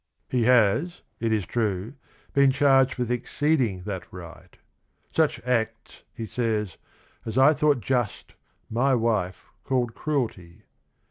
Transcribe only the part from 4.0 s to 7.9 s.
right. Such acts, he says" as I thought